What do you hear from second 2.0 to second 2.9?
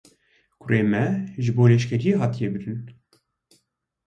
hatiye birin.